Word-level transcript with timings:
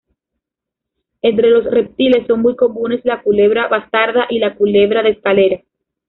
Entre 1.21 1.51
los 1.51 1.63
reptiles 1.63 2.25
son 2.25 2.41
muy 2.41 2.55
comunes 2.55 3.01
la 3.05 3.21
culebra 3.21 3.67
bastarda 3.67 4.25
y 4.31 4.39
la 4.39 4.55
culebra 4.55 5.03
de 5.03 5.11
escalera. 5.11 5.59